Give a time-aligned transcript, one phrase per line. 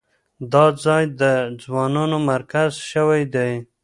[0.51, 1.23] دا ځای د
[1.61, 3.51] ځوانانو مرکز شوی دی.